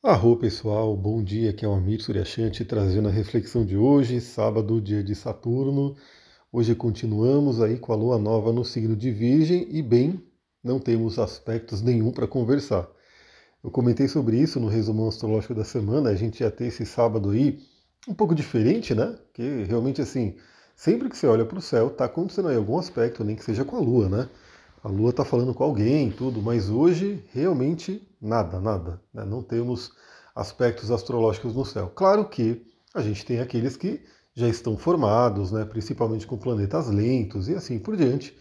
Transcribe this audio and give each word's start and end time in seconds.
Arro 0.00 0.36
pessoal, 0.36 0.96
bom 0.96 1.20
dia, 1.24 1.50
aqui 1.50 1.64
é 1.64 1.68
o 1.68 1.72
Amir 1.72 2.00
Suryashanti 2.00 2.64
trazendo 2.64 3.08
a 3.08 3.10
reflexão 3.10 3.66
de 3.66 3.76
hoje, 3.76 4.20
sábado, 4.20 4.80
dia 4.80 5.02
de 5.02 5.12
Saturno. 5.12 5.96
Hoje 6.52 6.72
continuamos 6.72 7.60
aí 7.60 7.76
com 7.76 7.92
a 7.92 7.96
lua 7.96 8.16
nova 8.16 8.52
no 8.52 8.64
signo 8.64 8.94
de 8.94 9.10
Virgem 9.10 9.66
e 9.68 9.82
bem, 9.82 10.24
não 10.62 10.78
temos 10.78 11.18
aspectos 11.18 11.82
nenhum 11.82 12.12
para 12.12 12.28
conversar. 12.28 12.88
Eu 13.62 13.72
comentei 13.72 14.06
sobre 14.06 14.36
isso 14.40 14.60
no 14.60 14.68
resumão 14.68 15.08
astrológico 15.08 15.52
da 15.52 15.64
semana, 15.64 16.10
a 16.10 16.14
gente 16.14 16.44
ia 16.44 16.50
ter 16.50 16.66
esse 16.66 16.86
sábado 16.86 17.30
aí 17.30 17.58
um 18.06 18.14
pouco 18.14 18.36
diferente, 18.36 18.94
né? 18.94 19.18
Que 19.34 19.64
realmente 19.64 20.00
assim, 20.00 20.36
sempre 20.76 21.08
que 21.08 21.16
você 21.18 21.26
olha 21.26 21.44
para 21.44 21.58
o 21.58 21.62
céu, 21.62 21.88
está 21.88 22.04
acontecendo 22.04 22.46
aí 22.46 22.56
algum 22.56 22.78
aspecto, 22.78 23.24
nem 23.24 23.34
que 23.34 23.44
seja 23.44 23.64
com 23.64 23.76
a 23.76 23.80
lua, 23.80 24.08
né? 24.08 24.28
A 24.82 24.88
Lua 24.88 25.10
está 25.10 25.24
falando 25.24 25.52
com 25.52 25.64
alguém, 25.64 26.10
tudo, 26.10 26.40
mas 26.40 26.70
hoje 26.70 27.24
realmente 27.32 28.06
nada, 28.20 28.60
nada. 28.60 29.00
Né? 29.12 29.24
Não 29.24 29.42
temos 29.42 29.92
aspectos 30.34 30.90
astrológicos 30.90 31.54
no 31.54 31.64
céu. 31.64 31.90
Claro 31.94 32.24
que 32.24 32.64
a 32.94 33.02
gente 33.02 33.24
tem 33.24 33.40
aqueles 33.40 33.76
que 33.76 34.00
já 34.34 34.48
estão 34.48 34.76
formados, 34.76 35.50
né? 35.50 35.64
principalmente 35.64 36.26
com 36.26 36.38
planetas 36.38 36.88
lentos 36.88 37.48
e 37.48 37.54
assim 37.54 37.78
por 37.78 37.96
diante, 37.96 38.38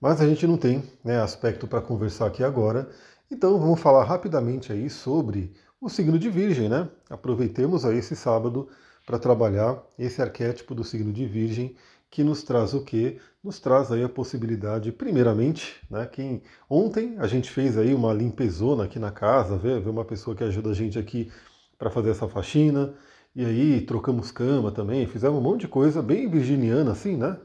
mas 0.00 0.20
a 0.20 0.26
gente 0.26 0.46
não 0.46 0.56
tem 0.56 0.82
né, 1.04 1.20
aspecto 1.20 1.66
para 1.66 1.80
conversar 1.80 2.26
aqui 2.26 2.42
agora. 2.42 2.88
Então 3.30 3.58
vamos 3.58 3.80
falar 3.80 4.04
rapidamente 4.04 4.72
aí 4.72 4.88
sobre 4.88 5.52
o 5.80 5.88
signo 5.88 6.18
de 6.18 6.28
Virgem, 6.28 6.68
né? 6.68 6.88
Aproveitemos 7.10 7.84
aí 7.84 7.98
esse 7.98 8.14
sábado 8.14 8.68
para 9.06 9.18
trabalhar 9.18 9.82
esse 9.98 10.22
arquétipo 10.22 10.74
do 10.74 10.84
signo 10.84 11.12
de 11.12 11.26
Virgem 11.26 11.76
que 12.10 12.22
nos 12.22 12.42
traz 12.42 12.74
o 12.74 12.84
quê? 12.84 13.18
Nos 13.42 13.58
traz 13.58 13.90
aí 13.90 14.04
a 14.04 14.08
possibilidade, 14.08 14.92
primeiramente, 14.92 15.80
né, 15.90 16.06
quem 16.06 16.42
ontem 16.68 17.16
a 17.18 17.26
gente 17.26 17.50
fez 17.50 17.78
aí 17.78 17.94
uma 17.94 18.12
limpezona 18.12 18.84
aqui 18.84 18.98
na 18.98 19.10
casa, 19.10 19.56
vê, 19.56 19.80
vê 19.80 19.88
uma 19.88 20.04
pessoa 20.04 20.36
que 20.36 20.44
ajuda 20.44 20.70
a 20.70 20.74
gente 20.74 20.98
aqui 20.98 21.32
para 21.78 21.90
fazer 21.90 22.10
essa 22.10 22.28
faxina, 22.28 22.94
e 23.34 23.44
aí 23.44 23.80
trocamos 23.80 24.30
cama 24.30 24.70
também, 24.70 25.06
fizemos 25.06 25.38
um 25.38 25.42
monte 25.42 25.62
de 25.62 25.68
coisa 25.68 26.02
bem 26.02 26.28
virginiana 26.28 26.92
assim, 26.92 27.16
né? 27.16 27.38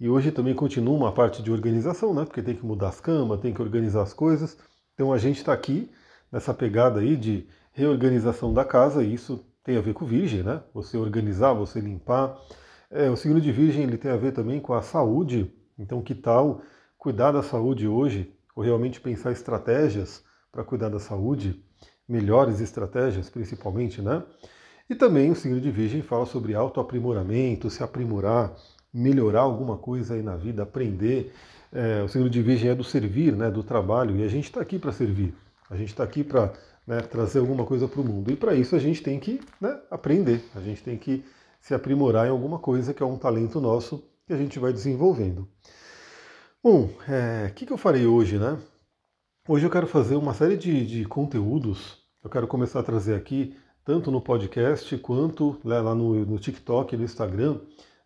E 0.00 0.08
hoje 0.08 0.32
também 0.32 0.54
continua 0.54 0.96
uma 0.96 1.12
parte 1.12 1.42
de 1.42 1.52
organização, 1.52 2.14
né? 2.14 2.24
Porque 2.24 2.42
tem 2.42 2.56
que 2.56 2.64
mudar 2.64 2.88
as 2.88 3.00
camas, 3.00 3.40
tem 3.40 3.52
que 3.52 3.62
organizar 3.62 4.02
as 4.02 4.12
coisas. 4.12 4.56
Então 4.94 5.12
a 5.12 5.18
gente 5.18 5.36
está 5.36 5.52
aqui 5.52 5.90
nessa 6.32 6.52
pegada 6.54 7.00
aí 7.00 7.14
de 7.16 7.46
reorganização 7.72 8.52
da 8.54 8.64
casa, 8.64 9.04
e 9.04 9.14
isso 9.14 9.44
tem 9.64 9.76
a 9.76 9.80
ver 9.80 9.94
com 9.94 10.04
virgem, 10.04 10.42
né? 10.42 10.62
Você 10.74 10.96
organizar, 10.96 11.54
você 11.54 11.80
limpar, 11.80 12.38
é, 12.90 13.10
o 13.10 13.16
signo 13.16 13.40
de 13.40 13.50
Virgem 13.50 13.82
ele 13.82 13.98
tem 13.98 14.10
a 14.10 14.16
ver 14.16 14.32
também 14.32 14.60
com 14.60 14.72
a 14.72 14.82
saúde. 14.82 15.52
Então, 15.76 16.00
que 16.00 16.14
tal 16.14 16.60
cuidar 16.96 17.32
da 17.32 17.42
saúde 17.42 17.88
hoje, 17.88 18.32
ou 18.54 18.62
realmente 18.62 19.00
pensar 19.00 19.32
estratégias 19.32 20.22
para 20.52 20.62
cuidar 20.62 20.88
da 20.88 21.00
saúde, 21.00 21.62
melhores 22.08 22.60
estratégias, 22.60 23.28
principalmente, 23.28 24.00
né? 24.00 24.22
E 24.88 24.94
também 24.94 25.30
o 25.30 25.34
signo 25.34 25.60
de 25.60 25.70
Virgem 25.70 26.02
fala 26.02 26.24
sobre 26.24 26.54
autoaprimoramento, 26.54 27.68
se 27.68 27.82
aprimorar, 27.82 28.54
melhorar 28.92 29.40
alguma 29.40 29.76
coisa 29.76 30.14
aí 30.14 30.22
na 30.22 30.36
vida, 30.36 30.62
aprender. 30.62 31.34
É, 31.72 32.02
o 32.02 32.08
signo 32.08 32.30
de 32.30 32.40
Virgem 32.40 32.70
é 32.70 32.74
do 32.74 32.84
servir, 32.84 33.34
né, 33.34 33.50
do 33.50 33.64
trabalho, 33.64 34.16
e 34.16 34.22
a 34.22 34.28
gente 34.28 34.44
está 34.44 34.60
aqui 34.60 34.78
para 34.78 34.92
servir. 34.92 35.34
A 35.68 35.76
gente 35.76 35.88
está 35.88 36.04
aqui 36.04 36.22
para 36.22 36.52
né, 36.86 37.00
trazer 37.00 37.38
alguma 37.38 37.64
coisa 37.64 37.88
para 37.88 38.00
o 38.00 38.04
mundo. 38.04 38.30
E 38.30 38.36
para 38.36 38.54
isso 38.54 38.76
a 38.76 38.78
gente 38.78 39.02
tem 39.02 39.18
que 39.18 39.40
né, 39.60 39.78
aprender, 39.90 40.42
a 40.54 40.60
gente 40.60 40.82
tem 40.82 40.96
que 40.98 41.24
se 41.60 41.74
aprimorar 41.74 42.26
em 42.26 42.30
alguma 42.30 42.58
coisa 42.58 42.92
que 42.92 43.02
é 43.02 43.06
um 43.06 43.16
talento 43.16 43.60
nosso 43.60 44.04
que 44.26 44.32
a 44.32 44.36
gente 44.36 44.58
vai 44.58 44.72
desenvolvendo. 44.72 45.48
Bom, 46.62 46.88
o 46.88 47.12
é, 47.12 47.50
que, 47.54 47.66
que 47.66 47.72
eu 47.72 47.76
farei 47.76 48.06
hoje, 48.06 48.38
né? 48.38 48.58
Hoje 49.46 49.66
eu 49.66 49.70
quero 49.70 49.86
fazer 49.86 50.16
uma 50.16 50.32
série 50.32 50.56
de, 50.56 50.86
de 50.86 51.04
conteúdos. 51.04 51.98
Eu 52.22 52.30
quero 52.30 52.46
começar 52.46 52.80
a 52.80 52.82
trazer 52.82 53.14
aqui, 53.14 53.54
tanto 53.84 54.10
no 54.10 54.20
podcast 54.20 54.96
quanto 54.98 55.60
né, 55.62 55.78
lá 55.78 55.94
no, 55.94 56.24
no 56.24 56.38
TikTok 56.38 56.94
e 56.94 56.98
no 56.98 57.04
Instagram, 57.04 57.60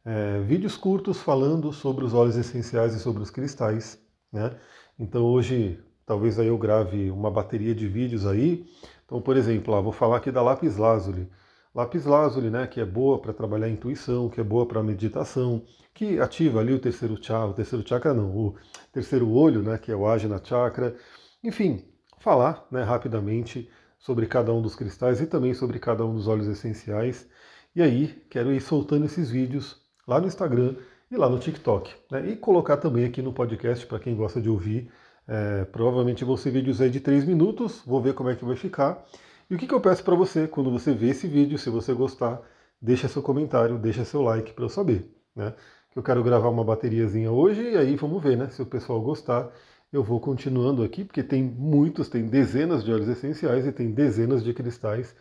é, 0.05 0.41
vídeos 0.41 0.77
curtos 0.77 1.21
falando 1.21 1.73
sobre 1.73 2.05
os 2.05 2.15
óleos 2.15 2.37
essenciais 2.37 2.95
e 2.95 2.99
sobre 2.99 3.23
os 3.23 3.31
cristais. 3.31 4.03
Né? 4.33 4.57
Então 4.99 5.25
hoje 5.25 5.81
talvez 6.09 6.39
aí 6.39 6.47
eu 6.47 6.57
grave 6.57 7.11
uma 7.11 7.31
bateria 7.31 7.75
de 7.75 7.87
vídeos 7.87 8.27
aí. 8.27 8.65
Então, 9.05 9.21
por 9.21 9.37
exemplo, 9.37 9.81
vou 9.83 9.93
falar 9.93 10.17
aqui 10.17 10.33
da 10.33 10.41
lápis 10.41 10.79
lazuli. 10.79 11.31
Lápis 11.75 12.07
lazuli, 12.07 12.49
né, 12.49 12.67
que 12.67 12.81
é 12.81 12.85
boa 12.85 13.21
para 13.21 13.35
trabalhar 13.35 13.67
a 13.67 13.71
intuição, 13.71 14.31
que 14.31 14.41
é 14.41 14.45
boa 14.45 14.67
para 14.67 14.83
meditação, 14.83 15.63
que 15.93 16.19
ativa 16.19 16.61
ali 16.61 16.73
o 16.73 16.79
terceiro 16.81 17.23
chakra, 17.23 17.49
o 17.49 17.53
terceiro 17.53 17.87
chakra 17.87 18.15
não, 18.15 18.35
o 18.35 18.57
terceiro 18.91 19.31
olho, 19.31 19.63
né, 19.63 19.77
que 19.77 19.93
é 19.93 19.95
o 19.97 20.07
Ajna 20.09 20.41
Chakra. 20.43 20.97
Enfim, 21.45 21.85
falar 22.19 22.67
né, 22.71 22.83
rapidamente 22.83 23.71
sobre 23.99 24.27
cada 24.27 24.53
um 24.53 24.63
dos 24.63 24.75
cristais 24.75 25.21
e 25.21 25.27
também 25.27 25.53
sobre 25.53 25.79
cada 25.79 26.07
um 26.07 26.15
dos 26.15 26.27
óleos 26.27 26.49
essenciais. 26.49 27.29
E 27.77 27.83
aí, 27.83 28.25
quero 28.31 28.51
ir 28.51 28.63
soltando 28.63 29.05
esses 29.05 29.31
vídeos 29.31 29.77
lá 30.07 30.19
no 30.19 30.27
Instagram 30.27 30.75
e 31.11 31.17
lá 31.17 31.29
no 31.29 31.39
TikTok. 31.39 31.95
Né, 32.11 32.31
e 32.31 32.37
colocar 32.37 32.79
também 32.79 33.05
aqui 33.05 33.21
no 33.21 33.33
podcast 33.33 33.87
para 33.87 33.99
quem 33.99 34.17
gosta 34.17 34.41
de 34.41 34.49
ouvir. 34.49 34.91
É, 35.29 35.65
provavelmente 35.67 36.25
vão 36.25 36.37
ser 36.37 36.51
vídeos 36.51 36.81
aí 36.81 36.89
de 36.89 37.01
3 37.01 37.25
minutos, 37.25 37.83
vou 37.87 38.01
ver 38.01 38.15
como 38.15 38.31
é 38.31 38.35
que 38.35 38.45
vai 38.45 38.57
ficar. 38.57 39.05
E 39.51 39.55
o 39.55 39.59
que, 39.59 39.67
que 39.67 39.75
eu 39.75 39.81
peço 39.81 40.03
para 40.03 40.15
você 40.15 40.49
quando 40.49 40.71
você 40.71 40.93
vê 40.95 41.11
esse 41.11 41.29
vídeo, 41.29 41.59
se 41.59 41.69
você 41.71 41.93
gostar, 41.93 42.41
deixa 42.81 43.09
seu 43.09 43.23
comentário, 43.23 43.79
deixa 43.79 44.05
seu 44.05 44.23
like 44.23 44.53
para 44.55 44.65
eu 44.65 44.69
saber, 44.69 45.11
né? 45.37 45.55
Eu 45.95 46.03
quero 46.03 46.23
gravar 46.23 46.49
uma 46.49 46.65
bateriazinha 46.65 47.31
hoje 47.31 47.63
e 47.73 47.77
aí 47.77 47.97
vamos 47.97 48.23
ver, 48.23 48.37
né? 48.37 48.49
Se 48.51 48.63
o 48.63 48.67
pessoal 48.67 49.01
gostar, 49.01 49.51
eu 49.93 50.03
vou 50.03 50.21
continuando 50.21 50.83
aqui, 50.83 51.05
porque 51.05 51.23
tem 51.23 51.43
muitos, 51.43 52.09
tem 52.09 52.27
dezenas 52.27 52.85
de 52.85 52.93
óleos 52.93 53.09
essenciais 53.09 53.67
e 53.67 53.73
tem 53.73 53.91
dezenas 53.91 54.45
de 54.45 54.53
cristais. 54.55 55.15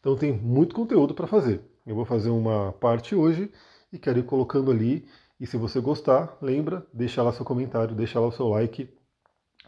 Então 0.00 0.16
tem 0.16 0.32
muito 0.32 0.74
conteúdo 0.74 1.14
para 1.14 1.26
fazer. 1.26 1.60
Eu 1.86 1.94
vou 1.94 2.04
fazer 2.04 2.30
uma 2.30 2.72
parte 2.72 3.14
hoje 3.14 3.50
e 3.92 3.98
quero 3.98 4.18
ir 4.18 4.24
colocando 4.24 4.70
ali. 4.70 5.06
E 5.38 5.46
se 5.46 5.56
você 5.56 5.80
gostar, 5.80 6.36
lembra, 6.40 6.86
deixa 6.92 7.22
lá 7.22 7.32
seu 7.32 7.44
comentário, 7.44 7.94
deixa 7.94 8.18
lá 8.20 8.26
o 8.26 8.32
seu 8.32 8.48
like, 8.48 8.88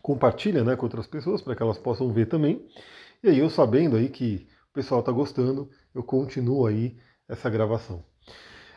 compartilha 0.06 0.62
né, 0.62 0.76
com 0.76 0.86
outras 0.86 1.08
pessoas 1.08 1.42
para 1.42 1.56
que 1.56 1.62
elas 1.64 1.78
possam 1.78 2.12
ver 2.12 2.26
também. 2.26 2.64
E 3.24 3.28
aí 3.28 3.40
eu 3.40 3.50
sabendo 3.50 3.96
aí 3.96 4.08
que 4.08 4.46
o 4.70 4.72
pessoal 4.72 5.00
está 5.00 5.10
gostando, 5.10 5.68
eu 5.92 6.00
continuo 6.00 6.64
aí 6.64 6.96
essa 7.28 7.50
gravação. 7.50 8.04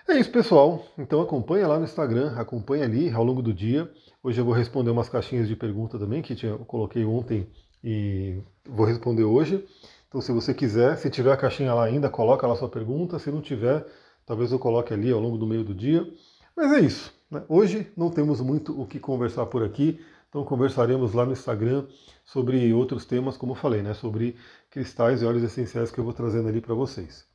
É 0.08 0.18
isso, 0.18 0.32
pessoal. 0.32 0.84
Então 0.98 1.22
acompanha 1.22 1.68
lá 1.68 1.78
no 1.78 1.84
Instagram, 1.84 2.34
acompanha 2.36 2.84
ali 2.86 3.12
ao 3.12 3.24
longo 3.24 3.44
do 3.44 3.54
dia. 3.54 3.88
Hoje 4.24 4.42
eu 4.42 4.46
vou 4.46 4.56
responder 4.56 4.90
umas 4.90 5.08
caixinhas 5.08 5.48
de 5.48 5.56
pergunta 5.56 6.00
também 6.00 6.24
que 6.24 6.36
eu 6.44 6.66
coloquei 6.66 7.06
ontem 7.06 7.48
e 7.84 8.42
vou 8.68 8.88
responder 8.88 9.24
hoje. 9.24 9.64
Então 10.08 10.22
se 10.22 10.32
você 10.32 10.52
quiser, 10.52 10.98
se 10.98 11.12
tiver 11.12 11.32
a 11.32 11.38
caixinha 11.38 11.76
lá 11.76 11.86
ainda, 11.86 12.10
coloca 12.10 12.48
lá 12.48 12.56
sua 12.56 12.70
pergunta. 12.70 13.20
Se 13.20 13.30
não 13.30 13.40
tiver, 13.40 13.86
talvez 14.26 14.52
eu 14.52 14.58
coloque 14.58 14.92
ali 14.92 15.12
ao 15.12 15.20
longo 15.20 15.38
do 15.38 15.46
meio 15.46 15.64
do 15.64 15.76
dia. 15.76 16.12
Mas 16.58 16.72
é 16.72 16.80
isso. 16.80 17.14
Né? 17.30 17.44
Hoje 17.48 17.92
não 17.96 18.10
temos 18.10 18.42
muito 18.42 18.82
o 18.82 18.88
que 18.88 19.00
conversar 19.00 19.46
por 19.46 19.64
aqui. 19.64 20.00
Então 20.30 20.44
conversaremos 20.44 21.14
lá 21.14 21.26
no 21.26 21.32
Instagram 21.32 21.86
sobre 22.24 22.72
outros 22.74 23.04
temas, 23.04 23.36
como 23.36 23.54
eu 23.54 23.56
falei, 23.56 23.82
né, 23.82 23.94
sobre 23.94 24.36
cristais 24.70 25.22
e 25.22 25.26
óleos 25.26 25.44
essenciais 25.44 25.92
que 25.92 26.00
eu 26.00 26.04
vou 26.04 26.14
trazendo 26.14 26.48
ali 26.48 26.62
para 26.62 26.76
vocês. 26.76 27.26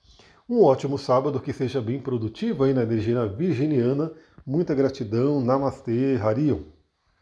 Um 0.49 0.63
ótimo 0.63 0.99
sábado, 0.99 1.41
que 1.41 1.53
seja 1.53 1.81
bem 1.81 1.99
produtivo 1.99 2.65
aí 2.65 2.75
na 2.75 2.83
energia 2.83 3.27
virginiana. 3.27 4.13
Muita 4.47 4.75
gratidão. 4.75 5.41
Namastê, 5.41 6.19
Harion. 6.23 6.74